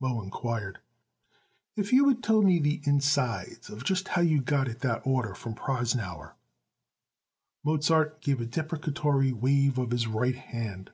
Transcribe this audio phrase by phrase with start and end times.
[0.00, 0.80] Moe inquired.
[1.74, 5.34] "If you would tell me the insides of just how you got it that order
[5.34, 6.34] from Prosnauer."
[7.64, 10.90] Mozart gave a deprecatory wave of his right hand.